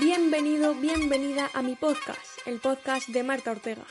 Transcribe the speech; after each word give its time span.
Bienvenido, 0.00 0.74
bienvenida 0.74 1.50
a 1.52 1.62
mi 1.62 1.76
podcast, 1.76 2.46
el 2.46 2.60
podcast 2.60 3.08
de 3.08 3.22
Marta 3.22 3.50
Ortega. 3.50 3.84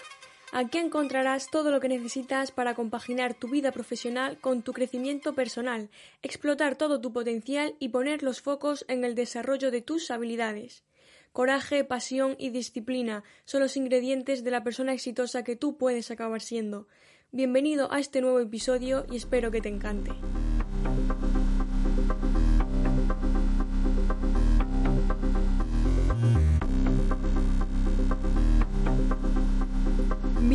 Aquí 0.52 0.80
encontrarás 0.80 1.50
todo 1.50 1.72
lo 1.72 1.80
que 1.80 1.90
necesitas 1.90 2.52
para 2.52 2.74
compaginar 2.74 3.34
tu 3.34 3.48
vida 3.48 3.72
profesional 3.72 4.40
con 4.40 4.64
tu 4.64 4.74
crecimiento 4.74 5.34
personal, 5.34 5.90
explotar 6.22 6.76
todo 6.76 7.00
tu 7.00 7.14
potencial 7.14 7.76
y 7.80 7.90
poner 7.90 8.24
los 8.24 8.42
focos 8.42 8.84
en 8.88 9.06
el 9.06 9.16
desarrollo 9.16 9.70
de 9.70 9.82
tus 9.82 10.10
habilidades. 10.12 10.84
Coraje, 11.34 11.84
pasión 11.84 12.36
y 12.40 12.50
disciplina 12.50 13.24
son 13.46 13.62
los 13.62 13.78
ingredientes 13.78 14.44
de 14.44 14.52
la 14.52 14.64
persona 14.64 14.94
exitosa 14.94 15.44
que 15.44 15.56
tú 15.56 15.78
puedes 15.78 16.12
acabar 16.12 16.42
siendo. 16.42 16.88
Bienvenido 17.32 17.92
a 17.94 18.00
este 18.00 18.22
nuevo 18.22 18.40
episodio 18.40 19.06
y 19.10 19.18
espero 19.18 19.52
que 19.52 19.62
te 19.62 19.70
encante. 19.70 20.12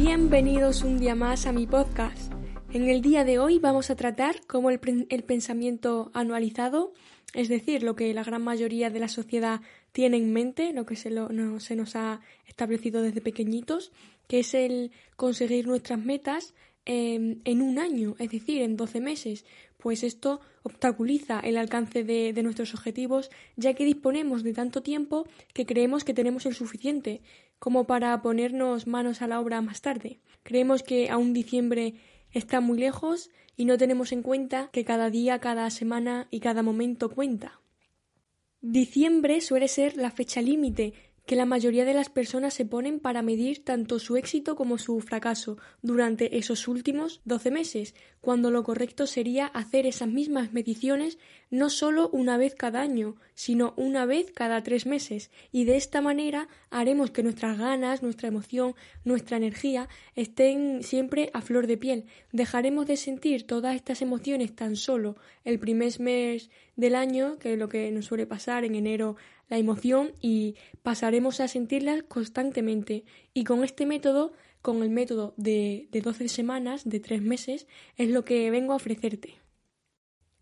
Bienvenidos 0.06 0.84
un 0.84 1.01
día 1.01 1.16
más 1.16 1.46
a 1.46 1.52
mi 1.52 1.66
podcast. 1.66 2.33
En 2.73 2.88
el 2.88 3.02
día 3.02 3.24
de 3.24 3.41
hoy 3.41 3.59
vamos 3.59 3.91
a 3.91 3.97
tratar 3.97 4.47
cómo 4.47 4.70
el, 4.70 4.78
pensamiento 4.78 6.12
anualizado, 6.14 6.92
es 7.34 7.48
decir, 7.48 7.83
lo 7.83 7.97
que 7.97 8.14
la 8.14 8.23
gran 8.23 8.41
mayoría 8.45 8.88
de 8.88 9.00
la 9.00 9.09
sociedad 9.09 9.62
tiene 9.91 10.19
en 10.19 10.33
mente, 10.33 10.73
lo 10.73 10.87
que 10.87 10.95
se, 10.95 11.11
nos 11.11 11.97
ha 11.97 12.20
establecido 12.47 13.02
desde 13.02 13.20
pequeñitos, 13.20 13.91
que 14.28 14.38
es 14.38 14.55
el 14.55 14.92
conseguir 15.16 15.66
nuestras 15.66 15.98
metas 15.98 16.55
en 16.84 17.61
un 17.61 17.80
año, 17.80 18.14
es 18.20 18.30
decir, 18.30 18.62
en 18.62 18.77
12 18.77 19.00
meses. 19.00 19.45
Pues 19.86 20.02
esto 20.02 20.41
obstaculiza 20.64 21.38
el 21.38 21.56
alcance 21.56 22.02
de, 22.02 22.33
nuestros 22.42 22.75
objetivos, 22.75 23.31
ya 23.55 23.75
que 23.75 23.84
disponemos 23.84 24.42
de 24.42 24.53
tanto 24.53 24.83
tiempo 24.83 25.28
que 25.55 25.64
creemos 25.64 26.03
que 26.03 26.12
tenemos 26.12 26.44
el 26.44 26.55
suficiente 26.55 27.20
como 27.67 27.89
para 27.89 28.22
ponernos 28.22 28.86
manos 28.86 29.22
a 29.22 29.27
la 29.27 29.41
obra 29.41 29.61
más 29.61 29.81
tarde. 29.81 30.20
Creemos 30.45 30.84
que 30.84 31.11
aún 31.11 31.33
diciembre 31.33 31.95
está 32.31 32.61
muy 32.61 32.78
lejos 32.78 33.28
y 33.56 33.64
no 33.64 33.77
tenemos 33.77 34.12
en 34.12 34.22
cuenta 34.22 34.70
que 34.72 34.84
cada 34.84 35.11
día, 35.11 35.41
cada 35.41 35.69
semana 35.70 36.28
y 36.31 36.39
cada 36.39 36.62
momento 36.62 37.09
cuenta. 37.09 37.61
Diciembre 38.61 39.41
suele 39.41 39.67
ser 39.67 39.97
la 39.97 40.12
fecha 40.12 40.41
límite 40.41 40.94
que 41.27 41.36
la 41.36 41.44
mayoría 41.44 41.84
de 41.84 41.92
las 41.92 42.08
personas 42.08 42.55
se 42.55 42.64
ponen 42.64 43.00
para 43.00 43.20
medir 43.20 43.64
tanto 43.64 43.98
su 43.98 44.16
éxito 44.16 44.55
como 44.55 44.78
su 44.78 45.00
fracaso 45.00 45.58
durante 45.82 46.38
esos 46.38 46.69
últimos 46.69 47.20
doce 47.24 47.50
meses, 47.50 47.94
cuando 48.20 48.50
lo 48.50 48.62
correcto 48.62 49.06
sería 49.06 49.47
hacer 49.47 49.86
esas 49.86 50.08
mismas 50.08 50.52
mediciones 50.52 51.19
no 51.50 51.69
solo 51.70 52.08
una 52.10 52.36
vez 52.36 52.54
cada 52.54 52.80
año, 52.80 53.16
sino 53.34 53.74
una 53.77 54.06
vez 54.06 54.32
cada 54.32 54.62
tres 54.62 54.86
meses, 54.86 55.30
y 55.52 55.64
de 55.64 55.77
esta 55.77 56.00
manera 56.00 56.48
haremos 56.70 57.10
que 57.10 57.22
nuestras 57.22 57.58
ganas, 57.58 58.02
nuestra 58.02 58.28
emoción, 58.28 58.74
nuestra 59.04 59.36
energía 59.36 59.88
estén 60.14 60.82
siempre 60.82 61.30
a 61.34 61.42
flor 61.42 61.66
de 61.66 61.77
piel. 61.77 62.04
Dejaremos 62.32 62.86
de 62.86 62.97
sentir 62.97 63.47
todas 63.47 63.74
estas 63.77 64.02
emociones 64.02 64.54
tan 64.54 64.77
solo 64.77 65.16
el 65.44 65.58
primer 65.58 65.98
mes 66.00 66.50
del 66.77 66.94
año, 66.94 67.38
que 67.38 67.52
es 67.52 67.58
lo 67.58 67.69
que 67.69 67.91
nos 67.91 68.06
suele 68.06 68.27
pasar 68.27 68.64
en 68.64 68.74
enero 68.74 69.16
la 69.48 69.58
emoción 69.58 70.12
y 70.20 70.56
pasaremos 70.83 71.41
a 71.41 71.48
sentirla 71.48 72.02
constantemente. 72.02 73.05
Y 73.34 73.44
con 73.44 73.64
este 73.64 73.86
método, 73.86 74.33
con 74.62 74.83
el 74.83 74.91
método 74.91 75.34
de, 75.36 75.88
de 75.91 76.00
12 76.00 76.28
semanas, 76.28 76.84
de 76.84 77.00
3 77.00 77.22
meses, 77.22 77.66
es 77.97 78.11
lo 78.11 78.25
que 78.25 78.50
vengo 78.50 78.72
a 78.72 78.77
ofrecerte. 78.77 79.45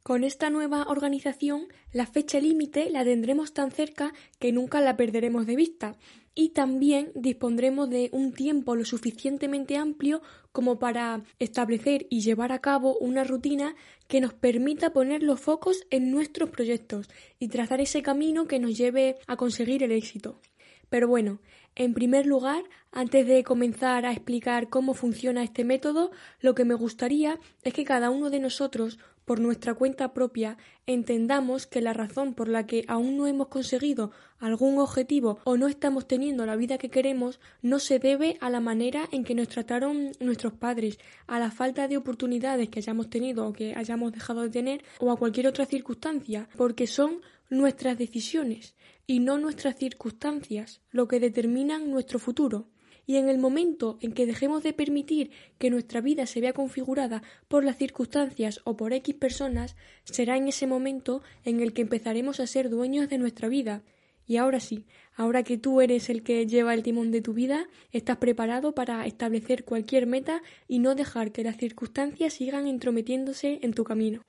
Con 0.05 0.23
esta 0.23 0.51
nueva 0.51 0.83
organización, 0.83 1.69
la 1.91 2.05
fecha 2.05 2.39
límite 2.39 2.91
la 2.91 3.05
tendremos 3.05 3.55
tan 3.55 3.71
cerca 3.71 4.13
que 4.39 4.53
nunca 4.53 4.83
la 4.83 4.99
perderemos 4.99 5.47
de 5.47 5.57
vista 5.57 5.97
y 6.35 6.51
también 6.51 7.11
dispondremos 7.15 7.89
de 7.89 8.11
un 8.13 8.35
tiempo 8.35 8.77
lo 8.77 8.85
suficientemente 8.85 9.79
amplio 9.79 10.21
como 10.53 10.79
para 10.79 11.23
establecer 11.39 12.07
y 12.11 12.21
llevar 12.21 12.53
a 12.53 12.59
cabo 12.59 12.99
una 12.99 13.25
rutina 13.25 13.77
que 14.07 14.21
nos 14.21 14.35
permita 14.35 14.93
poner 14.93 15.23
los 15.23 15.41
focos 15.41 15.87
en 15.89 16.11
nuestros 16.11 16.51
proyectos 16.51 17.09
y 17.39 17.49
trazar 17.49 17.81
ese 17.81 18.03
camino 18.03 18.47
que 18.47 18.59
nos 18.59 18.77
lleve 18.77 19.17
a 19.27 19.37
conseguir 19.37 19.83
el 19.83 19.93
éxito. 19.93 20.39
Pero 20.91 21.09
bueno, 21.09 21.41
en 21.77 21.95
primer 21.95 22.27
lugar, 22.27 22.63
antes 22.93 23.27
de 23.27 23.43
comenzar 23.43 24.05
a 24.07 24.13
explicar 24.13 24.69
cómo 24.69 24.93
funciona 24.93 25.43
este 25.43 25.65
método, 25.65 26.13
lo 26.41 26.55
que 26.55 26.65
me 26.65 26.75
gustaría 26.75 27.41
es 27.63 27.73
que 27.73 27.85
cada 27.85 28.11
uno 28.11 28.31
de 28.31 28.39
nosotros 28.39 28.99
por 29.25 29.41
nuestra 29.41 29.75
cuenta 29.75 30.13
propia 30.13 30.57
entendamos 30.87 31.67
que 31.67 31.81
la 31.81 31.93
razón 31.93 32.35
por 32.35 32.49
la 32.49 32.67
que 32.67 32.85
aún 32.89 33.17
no 33.17 33.27
hemos 33.27 33.49
conseguido 33.49 34.11
algún 34.39 34.79
objetivo 34.79 35.39
o 35.45 35.57
no 35.57 35.69
estamos 35.69 36.07
teniendo 36.07 36.45
la 36.47 36.57
vida 36.57 36.79
que 36.79 36.91
queremos 36.91 37.41
no 37.63 37.79
se 37.79 37.99
debe 37.99 38.37
a 38.41 38.51
la 38.51 38.61
manera 38.61 39.09
en 39.13 39.25
que 39.25 39.35
nos 39.35 39.49
trataron 39.49 40.13
nuestros 40.21 40.53
padres, 40.53 40.99
a 41.27 41.39
la 41.39 41.51
falta 41.51 41.89
de 41.89 41.97
oportunidades 41.97 42.69
que 42.69 42.81
hayamos 42.81 43.09
tenido 43.09 43.47
o 43.47 43.53
que 43.53 43.75
hayamos 43.75 44.13
dejado 44.13 44.43
de 44.43 44.51
tener 44.51 44.85
o 44.99 45.11
a 45.11 45.17
cualquier 45.17 45.47
otra 45.47 45.67
circunstancia, 45.67 46.49
porque 46.57 46.87
son 46.87 47.21
nuestras 47.51 47.97
decisiones 47.99 48.75
y 49.07 49.21
no 49.21 49.39
nuestras 49.39 49.77
circunstancias 49.77 50.81
lo 50.91 51.09
que 51.09 51.21
determinan 51.21 51.91
nuestro 51.91 52.19
futuro 52.19 52.69
y 53.07 53.17
en 53.17 53.29
el 53.29 53.39
momento 53.39 53.99
en 54.01 54.13
que 54.13 54.27
dejemos 54.27 54.63
de 54.63 54.73
permitir 54.73 55.31
que 55.59 55.71
nuestra 55.71 56.01
vida 56.01 56.27
se 56.27 56.41
vea 56.41 56.53
configurada 56.53 57.23
por 57.49 57.65
las 57.65 57.77
circunstancias 57.77 58.61
o 58.65 58.77
por 58.77 58.93
X 58.93 59.15
personas, 59.15 59.77
será 60.05 60.37
en 60.37 60.49
ese 60.49 60.67
momento 60.67 61.23
en 61.45 61.61
el 61.61 61.73
que 61.73 61.83
empezaremos 61.83 62.41
a 62.41 62.47
ser 62.47 62.71
dueños 62.71 63.09
de 63.09 63.19
nuestra 63.19 63.49
vida. 63.49 63.83
Y 64.27 64.39
ahora 64.39 64.59
sí, 64.61 64.87
ahora 65.15 65.43
que 65.43 65.59
tú 65.59 65.81
eres 65.81 66.09
el 66.09 66.23
que 66.23 66.47
lleva 66.47 66.73
el 66.73 66.83
timón 66.83 67.11
de 67.11 67.21
tu 67.21 67.35
vida, 67.35 67.69
estás 67.93 68.17
preparado 68.17 68.75
para 68.75 69.05
establecer 69.07 69.65
cualquier 69.65 70.07
meta 70.07 70.43
y 70.67 70.79
no 70.79 70.95
dejar 70.95 71.31
que 71.31 71.45
las 71.45 71.59
circunstancias 71.59 72.33
sigan 72.33 72.67
entrometiéndose 72.67 73.59
en 73.63 73.75
tu 73.75 73.85
camino. 73.85 74.23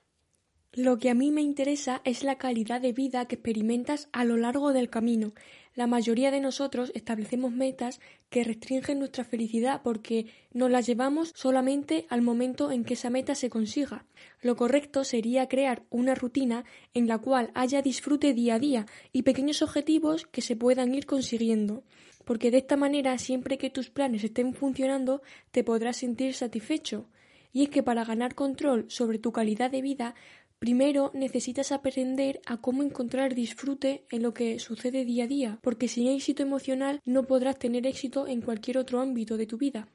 Lo 0.76 0.98
que 0.98 1.08
a 1.08 1.14
mí 1.14 1.32
me 1.32 1.40
interesa 1.40 2.02
es 2.04 2.22
la 2.22 2.36
calidad 2.36 2.82
de 2.82 2.92
vida 2.92 3.24
que 3.24 3.36
experimentas 3.36 4.10
a 4.12 4.26
lo 4.26 4.36
largo 4.36 4.74
del 4.74 4.90
camino, 4.90 5.32
la 5.74 5.86
mayoría 5.86 6.30
de 6.30 6.42
nosotros 6.42 6.92
establecemos 6.94 7.50
metas 7.50 7.98
que 8.28 8.44
restringen 8.44 8.98
nuestra 8.98 9.24
felicidad 9.24 9.80
porque 9.82 10.26
nos 10.52 10.70
las 10.70 10.86
llevamos 10.86 11.32
solamente 11.34 12.04
al 12.10 12.20
momento 12.20 12.72
en 12.72 12.84
que 12.84 12.92
esa 12.92 13.08
meta 13.08 13.34
se 13.34 13.48
consiga. 13.48 14.04
Lo 14.42 14.54
correcto 14.54 15.02
sería 15.04 15.48
crear 15.48 15.82
una 15.88 16.14
rutina 16.14 16.66
en 16.92 17.08
la 17.08 17.16
cual 17.16 17.50
haya 17.54 17.80
disfrute 17.80 18.34
día 18.34 18.56
a 18.56 18.58
día 18.58 18.86
y 19.12 19.22
pequeños 19.22 19.62
objetivos 19.62 20.26
que 20.26 20.42
se 20.42 20.56
puedan 20.56 20.94
ir 20.94 21.06
consiguiendo 21.06 21.84
porque 22.26 22.50
de 22.50 22.58
esta 22.58 22.76
manera 22.76 23.16
siempre 23.16 23.56
que 23.56 23.70
tus 23.70 23.88
planes 23.88 24.24
estén 24.24 24.52
funcionando 24.52 25.22
te 25.52 25.64
podrás 25.64 25.96
sentir 25.96 26.34
satisfecho. 26.34 27.08
Y 27.52 27.62
es 27.62 27.70
que 27.70 27.82
para 27.82 28.04
ganar 28.04 28.34
control 28.34 28.84
sobre 28.88 29.18
tu 29.18 29.32
calidad 29.32 29.70
de 29.70 29.80
vida 29.80 30.14
Primero 30.58 31.10
necesitas 31.12 31.70
aprender 31.70 32.40
a 32.46 32.56
cómo 32.60 32.82
encontrar 32.82 33.34
disfrute 33.34 34.04
en 34.10 34.22
lo 34.22 34.32
que 34.32 34.58
sucede 34.58 35.04
día 35.04 35.24
a 35.24 35.26
día, 35.26 35.58
porque 35.62 35.86
sin 35.86 36.08
éxito 36.08 36.42
emocional 36.42 37.00
no 37.04 37.24
podrás 37.24 37.58
tener 37.58 37.86
éxito 37.86 38.26
en 38.26 38.40
cualquier 38.40 38.78
otro 38.78 39.00
ámbito 39.00 39.36
de 39.36 39.46
tu 39.46 39.58
vida. 39.58 39.88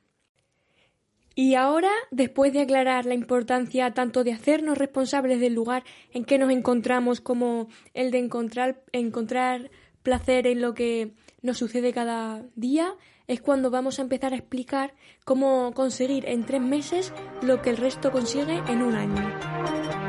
Y 1.34 1.56
ahora, 1.56 1.90
después 2.12 2.54
de 2.54 2.62
aclarar 2.62 3.06
la 3.06 3.14
importancia 3.14 3.94
tanto 3.94 4.24
de 4.24 4.34
hacernos 4.34 4.78
responsables 4.78 5.40
del 5.40 5.54
lugar 5.54 5.84
en 6.12 6.26
que 6.26 6.38
nos 6.38 6.52
encontramos 6.52 7.22
como 7.22 7.70
el 7.94 8.12
de 8.12 8.20
encontrar, 8.20 8.84
encontrar 8.92 9.72
placer 10.04 10.46
en 10.46 10.62
lo 10.62 10.74
que 10.74 11.14
nos 11.42 11.58
sucede 11.58 11.94
cada 11.94 12.44
día, 12.56 12.96
es 13.28 13.42
cuando 13.42 13.72
vamos 13.72 13.98
a 13.98 14.02
empezar 14.02 14.34
a 14.34 14.38
explicar 14.38 14.94
cómo 15.24 15.74
conseguir 15.74 16.26
en 16.28 16.46
tres 16.46 16.62
meses 16.62 17.14
lo 17.42 17.62
que 17.62 17.70
el 17.70 17.78
resto 17.78 18.12
consigue 18.12 18.62
en 18.68 18.82
un 18.82 18.96
año. 18.96 20.01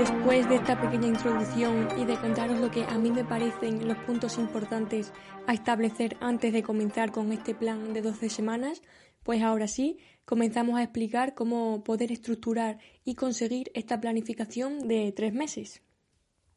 Después 0.00 0.48
de 0.48 0.54
esta 0.54 0.80
pequeña 0.80 1.08
introducción 1.08 1.86
y 1.98 2.06
de 2.06 2.18
contaros 2.18 2.58
lo 2.58 2.70
que 2.70 2.84
a 2.84 2.96
mí 2.96 3.10
me 3.10 3.22
parecen 3.22 3.86
los 3.86 3.98
puntos 3.98 4.38
importantes 4.38 5.12
a 5.46 5.52
establecer 5.52 6.16
antes 6.20 6.54
de 6.54 6.62
comenzar 6.62 7.12
con 7.12 7.30
este 7.32 7.54
plan 7.54 7.92
de 7.92 8.00
12 8.00 8.30
semanas, 8.30 8.80
pues 9.22 9.42
ahora 9.42 9.68
sí, 9.68 9.98
comenzamos 10.24 10.78
a 10.78 10.82
explicar 10.84 11.34
cómo 11.34 11.84
poder 11.84 12.12
estructurar 12.12 12.78
y 13.04 13.14
conseguir 13.14 13.70
esta 13.74 14.00
planificación 14.00 14.88
de 14.88 15.12
tres 15.12 15.34
meses. 15.34 15.82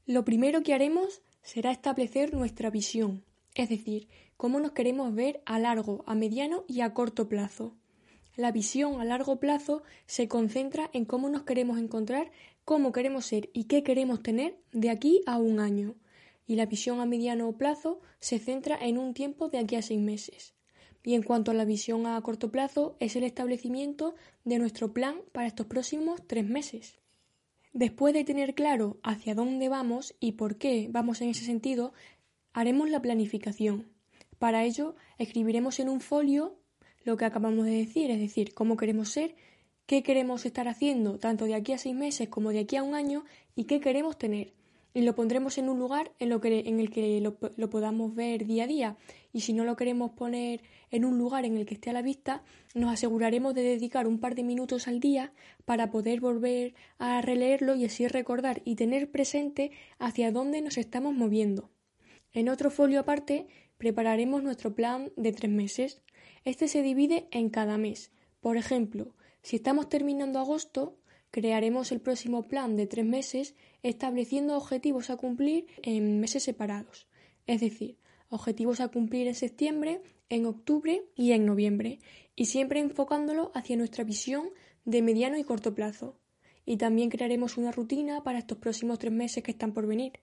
Lo 0.06 0.24
primero 0.24 0.63
que 0.63 0.74
haremos 0.74 1.22
será 1.42 1.72
establecer 1.72 2.34
nuestra 2.34 2.69
visión, 2.69 3.25
es 3.56 3.68
decir, 3.68 4.07
cómo 4.38 4.62
nos 4.62 4.72
queremos 4.72 5.13
ver 5.13 5.42
a 5.45 5.60
largo, 5.60 6.06
a 6.07 6.16
mediano 6.16 6.63
y 6.69 6.80
a 6.80 6.94
corto 6.94 7.28
plazo. 7.28 7.75
La 8.35 8.51
visión 8.51 9.00
a 9.00 9.06
largo 9.06 9.39
plazo 9.39 9.83
se 10.07 10.27
concentra 10.27 10.89
en 10.94 11.06
cómo 11.06 11.30
nos 11.30 11.44
queremos 11.44 11.77
encontrar, 11.77 12.31
cómo 12.65 12.91
queremos 12.91 13.27
ser 13.27 13.51
y 13.53 13.65
qué 13.65 13.83
queremos 13.83 14.24
tener 14.24 14.57
de 14.71 14.89
aquí 14.89 15.21
a 15.27 15.38
un 15.38 15.59
año. 15.59 15.95
Y 16.47 16.56
la 16.56 16.65
visión 16.65 17.00
a 17.00 17.06
mediano 17.06 17.51
plazo 17.57 18.01
se 18.19 18.39
centra 18.39 18.75
en 18.81 18.97
un 18.97 19.13
tiempo 19.13 19.50
de 19.50 19.59
aquí 19.59 19.75
a 19.75 19.83
seis 19.83 20.00
meses. 20.00 20.56
Y 21.03 21.13
en 21.13 21.21
cuanto 21.21 21.51
a 21.51 21.53
la 21.53 21.63
visión 21.63 22.07
a 22.07 22.19
corto 22.21 22.50
plazo, 22.50 22.95
es 23.00 23.15
el 23.15 23.24
establecimiento 23.24 24.15
de 24.45 24.57
nuestro 24.57 24.94
plan 24.94 25.18
para 25.31 25.47
estos 25.47 25.68
próximos 25.68 26.25
tres 26.25 26.47
meses. 26.47 26.97
Después 27.71 28.15
de 28.15 28.24
tener 28.24 28.56
claro 28.56 28.97
hacia 29.03 29.35
dónde 29.35 29.69
vamos 29.69 30.15
y 30.19 30.33
por 30.33 30.57
qué 30.57 30.88
vamos 30.89 31.21
en 31.21 31.30
ese 31.30 31.45
sentido, 31.45 31.94
haremos 32.51 32.89
la 32.89 33.01
planificación. 33.01 33.89
Para 34.39 34.63
ello, 34.63 34.95
escribiremos 35.18 35.80
en 35.80 35.89
un 35.89 36.01
folio 36.01 36.62
lo 37.03 37.17
que 37.17 37.25
acabamos 37.25 37.65
de 37.65 37.71
decir, 37.71 38.11
es 38.11 38.19
decir, 38.19 38.53
cómo 38.53 38.77
queremos 38.77 39.09
ser, 39.09 39.35
qué 39.85 40.03
queremos 40.03 40.45
estar 40.45 40.67
haciendo 40.67 41.19
tanto 41.19 41.45
de 41.45 41.55
aquí 41.55 41.73
a 41.73 41.77
seis 41.77 41.95
meses 41.95 42.29
como 42.29 42.51
de 42.51 42.59
aquí 42.59 42.75
a 42.75 42.83
un 42.83 42.95
año 42.95 43.25
y 43.55 43.65
qué 43.65 43.79
queremos 43.79 44.17
tener 44.17 44.53
y 44.94 45.01
lo 45.01 45.15
pondremos 45.15 45.57
en 45.57 45.69
un 45.69 45.79
lugar 45.79 46.11
en, 46.19 46.29
lo 46.29 46.39
que, 46.39 46.59
en 46.59 46.79
el 46.79 46.89
que 46.91 47.19
lo, 47.19 47.38
lo, 47.57 47.69
podamos 47.69 48.13
ver 48.13 48.45
día 48.45 48.65
a 48.65 48.67
día. 48.67 48.97
Y 49.31 49.41
si 49.41 49.53
no 49.53 49.63
lo 49.63 49.75
queremos 49.75 50.11
poner 50.11 50.61
en 50.91 51.03
un 51.05 51.17
lugar 51.17 51.45
en 51.45 51.57
el 51.57 51.65
que 51.65 51.73
esté 51.73 51.89
a 51.89 51.94
la 51.94 52.03
vista, 52.03 52.44
nos 52.75 52.94
aseguraremos 52.94 53.56
de 53.56 53.63
dedicar 53.63 54.07
un 54.07 54.19
par 54.19 54.35
de 54.35 54.44
minutos 54.44 54.88
al 54.88 54.99
día 54.99 55.33
para 55.65 55.89
poder 55.89 56.19
volver 56.19 56.75
a 56.99 57.21
releerlo 57.21 57.75
y 57.75 57.85
así 57.85 58.07
recordar 58.07 58.61
y 58.65 58.75
tener 58.75 59.09
presente 59.09 59.71
hacia 59.97 60.31
dónde 60.31 60.61
nos 60.61 60.77
estamos 60.77 61.15
moviendo. 61.15 61.71
En 62.31 62.49
otro 62.49 62.69
folio 62.69 62.99
aparte, 62.99 63.47
prepararemos 63.77 64.44
nuestro 64.44 64.75
plan 64.75 65.11
de 65.17 65.31
tres 65.31 65.51
meses. 65.51 66.03
Este 66.45 66.68
se 66.68 66.81
divide 66.81 67.28
en 67.31 67.50
cada 67.50 67.78
mes. 67.78 68.12
Por 68.42 68.57
ejemplo, 68.57 69.16
si 69.42 69.57
estamos 69.57 69.90
terminando 69.90 70.40
agosto, 70.40 70.98
Crearemos 71.34 71.92
el 71.92 72.00
próximo 72.00 72.48
plan 72.48 72.75
de 72.75 72.86
tres 72.86 73.06
meses 73.06 73.56
estableciendo 73.81 74.56
objetivos 74.56 75.10
a 75.10 75.18
cumplir 75.18 75.66
en 75.81 76.19
meses 76.19 76.44
separados, 76.44 77.07
es 77.48 77.60
decir, 77.60 77.98
objetivos 78.30 78.80
a 78.81 78.90
cumplir 78.90 79.28
en 79.28 79.34
septiembre, 79.34 80.04
en 80.30 80.45
octubre 80.45 81.04
y 81.16 81.31
en 81.31 81.48
noviembre, 81.48 81.98
y 82.36 82.45
siempre 82.45 82.81
enfocándolo 82.81 83.51
hacia 83.56 83.78
nuestra 83.78 84.04
visión 84.04 84.51
de 84.86 85.01
mediano 85.01 85.36
y 85.40 85.44
corto 85.44 85.74
plazo. 85.74 86.19
Y 86.68 86.78
también 86.78 87.10
crearemos 87.10 87.57
una 87.57 87.72
rutina 87.72 88.22
para 88.22 88.38
estos 88.38 88.60
próximos 88.60 89.00
tres 89.00 89.12
meses 89.12 89.44
que 89.44 89.50
están 89.50 89.74
por 89.74 89.88
venir, 89.88 90.19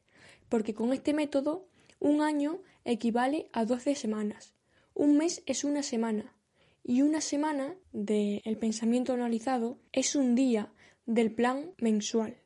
porque 0.49 0.75
con 0.75 0.93
este 0.93 1.13
método 1.13 1.67
un 1.99 2.21
año 2.21 2.63
equivale 2.85 3.49
a 3.53 3.65
12 3.65 3.97
semanas. 3.97 4.55
Un 5.00 5.17
mes 5.17 5.43
es 5.47 5.64
una 5.64 5.82
semana. 5.82 6.37
Y 6.85 7.00
una 7.00 7.23
semana 7.23 7.75
del 7.91 8.58
pensamiento 8.58 9.14
analizado 9.14 9.79
es 9.93 10.14
un 10.14 10.35
día 10.35 10.75
del 11.06 11.32
plan 11.32 11.73
mensual. 11.79 12.37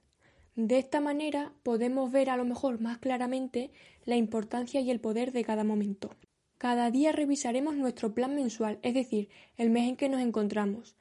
De 0.54 0.78
esta 0.78 1.00
manera 1.00 1.52
podemos 1.64 2.12
ver 2.12 2.30
a 2.30 2.36
lo 2.36 2.44
mejor 2.44 2.80
más 2.80 2.98
claramente 2.98 3.72
la 4.04 4.14
importancia 4.14 4.80
y 4.80 4.92
el 4.92 5.00
poder 5.00 5.32
de 5.32 5.42
cada 5.42 5.64
momento. 5.64 6.14
Cada 6.56 6.92
día 6.92 7.10
revisaremos 7.10 7.74
nuestro 7.74 8.14
plan 8.14 8.36
mensual, 8.36 8.78
es 8.82 8.94
decir, 8.94 9.30
el 9.56 9.70
mes 9.70 9.88
en 9.88 9.96
que 9.96 10.08
nos 10.08 10.20
encontramos. 10.20 10.96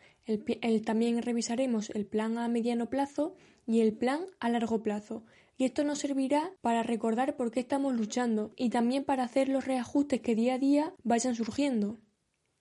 también 0.84 1.22
revisaremos 1.22 1.92
el 1.92 2.08
plan 2.08 2.40
a 2.40 2.48
mediano 2.48 2.90
plazo 2.90 3.36
y 3.68 3.82
el 3.82 3.94
plan 3.94 4.26
a 4.40 4.50
largo 4.50 4.82
plazo. 4.82 5.24
Y 5.58 5.66
esto 5.66 5.84
nos 5.84 6.00
servirá 6.00 6.52
para 6.62 6.84
recordar 6.84 7.36
por 7.36 7.52
qué 7.52 7.60
estamos 7.60 7.94
luchando 7.94 8.52
y 8.56 8.70
también 8.70 9.04
para 9.04 9.24
hacer 9.24 9.50
los 9.50 9.66
reajustes 9.66 10.22
que 10.22 10.36
día 10.36 10.56
a 10.56 10.60
día 10.60 10.94
vayan 11.04 11.36
surgiendo. 11.36 12.00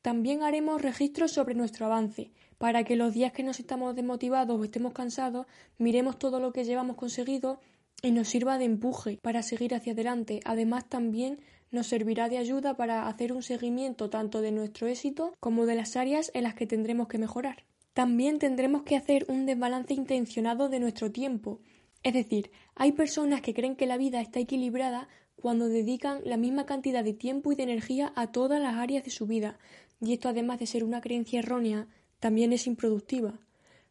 También 0.02 0.42
haremos 0.42 0.82
registros 0.82 1.30
sobre 1.30 1.54
nuestro 1.54 1.86
avance, 1.86 2.32
para 2.58 2.82
que 2.84 2.96
los 2.96 3.14
días 3.14 3.32
que 3.32 3.44
nos 3.44 3.60
estamos 3.60 3.94
desmotivados 3.94 4.60
o 4.60 4.64
estemos 4.64 4.92
cansados, 4.92 5.46
miremos 5.78 6.18
todo 6.18 6.40
lo 6.40 6.52
que 6.52 6.64
llevamos 6.64 6.96
conseguido 6.96 7.60
y 8.02 8.10
nos 8.10 8.28
sirva 8.28 8.58
de 8.58 8.64
empuje 8.64 9.18
para 9.22 9.42
seguir 9.42 9.74
hacia 9.74 9.92
adelante. 9.92 10.40
Además, 10.44 10.88
también 10.88 11.38
nos 11.70 11.86
servirá 11.86 12.28
de 12.28 12.38
ayuda 12.38 12.76
para 12.76 13.06
hacer 13.06 13.32
un 13.32 13.42
seguimiento 13.42 14.10
tanto 14.10 14.40
de 14.42 14.50
nuestro 14.50 14.88
éxito 14.88 15.34
como 15.38 15.66
de 15.66 15.76
las 15.76 15.96
áreas 15.96 16.30
en 16.34 16.42
las 16.42 16.54
que 16.54 16.66
tendremos 16.66 17.06
que 17.06 17.18
mejorar. 17.18 17.64
También 17.94 18.38
tendremos 18.38 18.82
que 18.82 18.96
hacer 18.96 19.24
un 19.28 19.46
desbalance 19.46 19.94
intencionado 19.94 20.68
de 20.68 20.80
nuestro 20.80 21.12
tiempo. 21.12 21.60
Es 22.02 22.14
decir, 22.14 22.50
hay 22.74 22.92
personas 22.92 23.42
que 23.42 23.54
creen 23.54 23.76
que 23.76 23.86
la 23.86 23.96
vida 23.96 24.20
está 24.20 24.40
equilibrada 24.40 25.08
cuando 25.36 25.68
dedican 25.68 26.20
la 26.24 26.36
misma 26.36 26.66
cantidad 26.66 27.04
de 27.04 27.14
tiempo 27.14 27.52
y 27.52 27.54
de 27.54 27.62
energía 27.64 28.12
a 28.16 28.32
todas 28.32 28.60
las 28.60 28.76
áreas 28.76 29.04
de 29.04 29.10
su 29.10 29.26
vida, 29.26 29.58
y 30.00 30.12
esto 30.12 30.28
además 30.28 30.58
de 30.58 30.66
ser 30.66 30.84
una 30.84 31.00
creencia 31.00 31.38
errónea, 31.38 31.86
también 32.18 32.52
es 32.52 32.66
improductiva. 32.66 33.38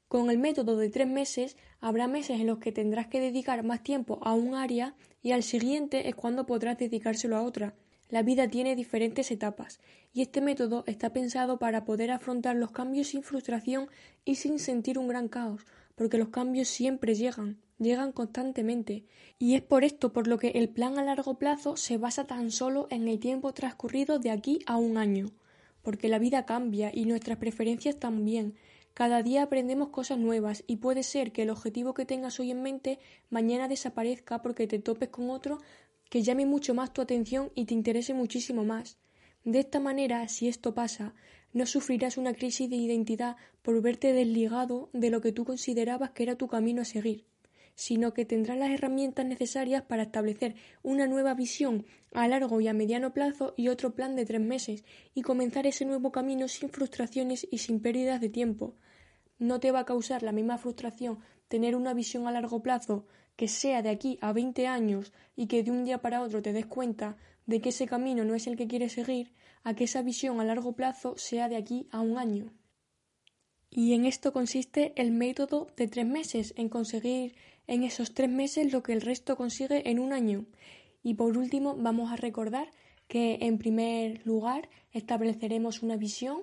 Con 0.08 0.30
el 0.30 0.38
método 0.38 0.78
de 0.78 0.90
tres 0.90 1.08
meses 1.08 1.56
habrá 1.80 2.08
meses 2.08 2.42
en 2.42 2.48
los 2.48 2.60
que 2.60 2.74
tendrás 2.74 3.08
que 3.08 3.22
dedicar 3.22 3.64
más 3.64 3.82
tiempo 3.82 4.20
a 4.24 4.34
un 4.34 4.56
área 4.56 4.94
y 5.24 5.32
al 5.32 5.42
siguiente 5.42 6.10
es 6.10 6.16
cuando 6.16 6.46
podrás 6.46 6.78
dedicárselo 6.78 7.38
a 7.38 7.44
otra. 7.44 7.76
La 8.10 8.24
vida 8.24 8.50
tiene 8.50 8.76
diferentes 8.76 9.32
etapas 9.32 9.80
y 10.14 10.22
este 10.22 10.42
método 10.42 10.84
está 10.86 11.14
pensado 11.14 11.60
para 11.60 11.86
poder 11.86 12.12
afrontar 12.12 12.58
los 12.58 12.72
cambios 12.72 13.08
sin 13.08 13.24
frustración 13.24 13.88
y 14.26 14.36
sin 14.36 14.60
sentir 14.60 15.00
un 15.00 15.08
gran 15.08 15.30
caos, 15.30 15.66
porque 16.02 16.18
los 16.18 16.30
cambios 16.30 16.68
siempre 16.68 17.14
llegan, 17.14 17.62
llegan 17.78 18.12
constantemente, 18.12 19.06
y 19.38 19.54
es 19.54 19.62
por 19.62 19.84
esto 19.84 20.12
por 20.12 20.26
lo 20.26 20.40
que 20.40 20.48
el 20.56 20.68
plan 20.68 20.98
a 20.98 21.04
largo 21.04 21.38
plazo 21.38 21.78
se 21.78 22.00
basa 22.00 22.26
tan 22.26 22.50
solo 22.50 22.88
en 22.90 23.08
el 23.08 23.20
tiempo 23.20 23.54
transcurrido 23.54 24.18
de 24.18 24.32
aquí 24.32 24.58
a 24.66 24.78
un 24.78 24.98
año 24.98 25.28
porque 25.82 26.08
la 26.08 26.20
vida 26.20 26.46
cambia 26.46 26.92
y 26.94 27.06
nuestras 27.06 27.38
preferencias 27.38 27.98
también. 28.00 28.56
Cada 28.94 29.24
día 29.24 29.44
aprendemos 29.44 29.90
cosas 29.90 30.18
nuevas 30.18 30.64
y 30.68 30.78
puede 30.78 31.04
ser 31.04 31.32
que 31.32 31.44
el 31.44 31.50
objetivo 31.50 31.94
que 31.94 32.06
tengas 32.06 32.40
hoy 32.40 32.52
en 32.52 32.62
mente 32.62 33.00
mañana 33.30 33.68
desaparezca 33.68 34.42
porque 34.42 34.68
te 34.68 34.80
topes 34.80 35.10
con 35.10 35.30
otro 35.30 35.60
que 36.10 36.24
llame 36.24 36.46
mucho 36.46 36.74
más 36.74 36.94
tu 36.94 37.02
atención 37.02 37.52
y 37.56 37.66
te 37.66 37.74
interese 37.74 38.14
muchísimo 38.14 38.64
más. 38.64 38.98
De 39.44 39.60
esta 39.60 39.80
manera, 39.80 40.28
si 40.28 40.48
esto 40.48 40.76
pasa, 40.76 41.16
no 41.54 41.66
sufrirás 41.66 42.18
una 42.18 42.34
crisis 42.34 42.70
de 42.70 42.76
identidad 42.76 43.36
por 43.62 43.82
verte 43.82 44.14
desligado 44.14 44.90
de 44.94 45.10
lo 45.10 45.22
que 45.22 45.32
tú 45.32 45.46
considerabas 45.46 46.12
que 46.12 46.24
era 46.24 46.36
tu 46.36 46.48
camino 46.48 46.82
a 46.82 46.86
seguir 46.86 47.26
sino 47.76 48.14
que 48.14 48.26
tendrá 48.26 48.56
las 48.56 48.70
herramientas 48.70 49.26
necesarias 49.26 49.84
para 49.84 50.04
establecer 50.04 50.56
una 50.84 51.08
nueva 51.08 51.34
visión 51.34 51.86
a 52.14 52.28
largo 52.28 52.62
y 52.62 52.68
a 52.68 52.74
mediano 52.74 53.14
plazo 53.14 53.54
y 53.58 53.70
otro 53.70 53.96
plan 53.96 54.16
de 54.16 54.26
tres 54.26 54.42
meses, 54.42 54.84
y 55.14 55.22
comenzar 55.22 55.66
ese 55.66 55.86
nuevo 55.86 56.12
camino 56.12 56.48
sin 56.48 56.70
frustraciones 56.70 57.48
y 57.50 57.60
sin 57.60 57.80
pérdidas 57.80 58.22
de 58.22 58.30
tiempo. 58.30 58.76
No 59.40 59.60
te 59.60 59.72
va 59.72 59.80
a 59.80 59.86
causar 59.86 60.22
la 60.24 60.32
misma 60.32 60.58
frustración 60.58 61.20
tener 61.48 61.76
una 61.76 61.94
visión 61.94 62.28
a 62.28 62.32
largo 62.32 62.62
plazo 62.62 63.08
que 63.36 63.48
sea 63.48 63.82
de 63.82 63.90
aquí 63.90 64.20
a 64.22 64.34
veinte 64.34 64.68
años 64.68 65.12
y 65.36 65.48
que 65.48 65.64
de 65.64 65.72
un 65.72 65.84
día 65.84 66.02
para 66.02 66.22
otro 66.22 66.42
te 66.42 66.54
des 66.54 66.66
cuenta 66.66 67.18
de 67.52 67.60
que 67.60 67.70
ese 67.70 67.86
camino 67.86 68.24
no 68.24 68.34
es 68.34 68.48
el 68.48 68.56
que 68.56 68.68
quieres 68.68 68.94
seguir, 68.94 69.34
a 69.64 69.76
que 69.76 69.84
esa 69.84 70.02
visión 70.02 70.40
a 70.40 70.46
largo 70.46 70.72
plazo 70.72 71.18
sea 71.18 71.50
de 71.50 71.58
aquí 71.58 71.86
a 71.92 72.00
un 72.00 72.18
año. 72.18 72.54
Y 73.70 73.94
en 73.94 74.06
esto 74.06 74.32
consiste 74.32 74.94
el 74.96 75.12
método 75.12 75.68
de 75.76 75.88
tres 75.90 76.06
meses, 76.06 76.54
en 76.56 76.70
conseguir 76.70 77.36
en 77.68 77.84
esos 77.84 78.14
tres 78.14 78.30
meses 78.30 78.72
lo 78.72 78.82
que 78.84 78.94
el 78.94 79.02
resto 79.02 79.36
consigue 79.36 79.90
en 79.90 80.00
un 80.00 80.14
año. 80.14 80.46
Y 81.04 81.16
por 81.16 81.38
último, 81.38 81.76
vamos 81.78 82.12
a 82.12 82.16
recordar 82.16 82.72
que 83.10 83.40
en 83.42 83.58
primer 83.58 84.26
lugar 84.26 84.70
estableceremos 84.94 85.84
una 85.84 85.98
visión 85.98 86.42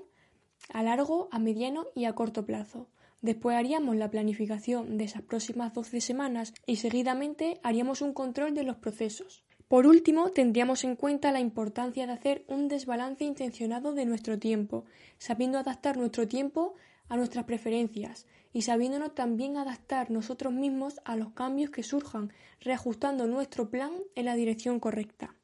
a 0.68 0.82
largo, 0.82 1.28
a 1.32 1.38
mediano 1.38 1.86
y 1.94 2.04
a 2.04 2.14
corto 2.14 2.44
plazo. 2.44 2.88
Después 3.22 3.56
haríamos 3.56 3.96
la 3.96 4.10
planificación 4.10 4.98
de 4.98 5.04
esas 5.04 5.22
próximas 5.22 5.72
12 5.72 6.02
semanas 6.02 6.52
y 6.66 6.76
seguidamente 6.76 7.60
haríamos 7.62 8.02
un 8.02 8.12
control 8.12 8.54
de 8.54 8.64
los 8.64 8.76
procesos. 8.76 9.47
Por 9.68 9.86
último, 9.86 10.30
tendríamos 10.30 10.82
en 10.84 10.96
cuenta 10.96 11.30
la 11.30 11.40
importancia 11.40 12.06
de 12.06 12.12
hacer 12.12 12.44
un 12.48 12.68
desbalance 12.68 13.24
intencionado 13.24 13.92
de 13.92 14.06
nuestro 14.06 14.38
tiempo, 14.38 14.86
sabiendo 15.18 15.58
adaptar 15.58 15.98
nuestro 15.98 16.26
tiempo 16.26 16.74
a 17.08 17.16
nuestras 17.16 17.44
preferencias 17.44 18.26
y 18.52 18.62
sabiéndonos 18.62 19.14
también 19.14 19.58
adaptar 19.58 20.10
nosotros 20.10 20.54
mismos 20.54 21.00
a 21.04 21.16
los 21.16 21.32
cambios 21.32 21.70
que 21.70 21.82
surjan, 21.82 22.32
reajustando 22.60 23.26
nuestro 23.26 23.68
plan 23.68 23.92
en 24.14 24.24
la 24.24 24.34
dirección 24.36 24.80
correcta. 24.80 25.34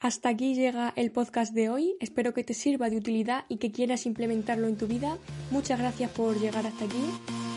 Hasta 0.00 0.28
aquí 0.28 0.54
llega 0.54 0.92
el 0.96 1.10
podcast 1.10 1.54
de 1.54 1.70
hoy, 1.70 1.96
espero 2.00 2.34
que 2.34 2.44
te 2.44 2.52
sirva 2.52 2.90
de 2.90 2.96
utilidad 2.96 3.44
y 3.48 3.56
que 3.56 3.72
quieras 3.72 4.06
implementarlo 4.06 4.66
en 4.66 4.76
tu 4.76 4.86
vida. 4.86 5.18
Muchas 5.50 5.78
gracias 5.78 6.10
por 6.10 6.38
llegar 6.38 6.66
hasta 6.66 6.84
aquí 6.84 7.04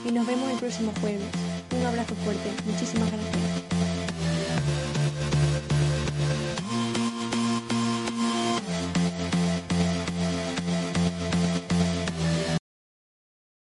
y 0.07 0.11
nos 0.11 0.25
vemos 0.25 0.49
el 0.51 0.57
próximo 0.57 0.93
jueves. 1.01 1.27
Un 1.77 1.85
abrazo 1.85 2.15
fuerte, 2.15 2.49
muchísimas 2.65 3.11
gracias. 3.11 3.48